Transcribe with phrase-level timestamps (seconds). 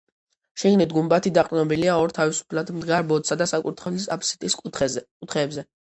[0.61, 5.67] შიგნით გუმბათი დაყრდნობილია ორ თავისუფლად მდგარ ბოძსა და საკურთხევლის აფსიდის კუთხეებზე.